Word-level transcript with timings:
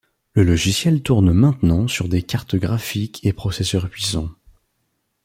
Le 0.33 0.41
logiciel 0.43 1.03
tourne 1.03 1.31
maintenant 1.31 1.87
sur 1.87 2.09
des 2.09 2.23
cartes 2.23 2.55
graphiques 2.55 3.19
et 3.23 3.33
processeurs 3.33 3.87
puissants. 3.87 4.31